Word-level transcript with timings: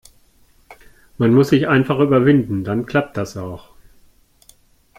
Man 1.19 1.31
muss 1.35 1.49
sich 1.49 1.67
einfach 1.67 1.99
überwinden. 1.99 2.63
Dann 2.63 2.87
klappt 2.87 3.17
das 3.17 3.37
auch. 3.37 3.69